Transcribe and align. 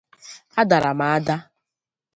a 0.59 0.63
dara 0.69 0.91
m 0.99 1.01
ada 1.15 1.35